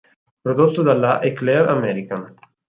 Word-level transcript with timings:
Prodotto 0.41 0.81
dalla 0.81 1.21
Eclair 1.21 1.67
American. 1.67 2.33